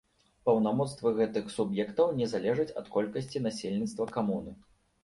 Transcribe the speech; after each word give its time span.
Паўнамоцтвы 0.49 1.11
гэтых 1.19 1.51
суб'ектаў 1.57 2.07
не 2.23 2.31
залежаць 2.35 2.69
ад 2.83 2.93
колькасці 2.97 3.47
насельніцтва 3.49 4.13
камуны. 4.19 4.61